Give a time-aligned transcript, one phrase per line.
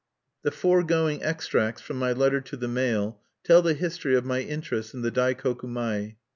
[0.41, 4.95] The foregoing extracts from my letter to the "Mail" tell the history of my interest
[4.95, 6.15] in the Daikoku mai.